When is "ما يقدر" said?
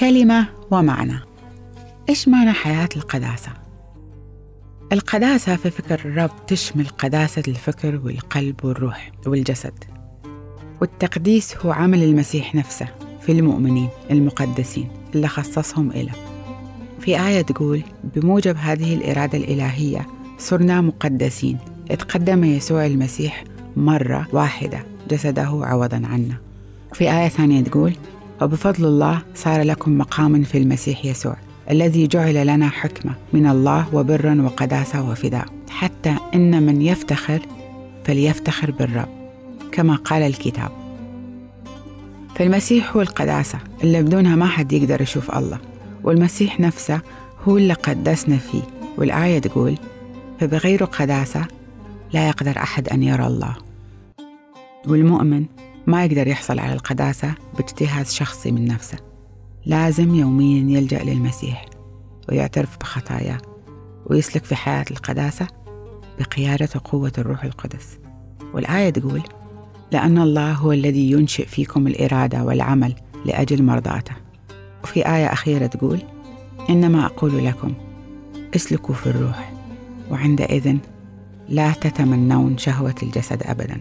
55.86-56.26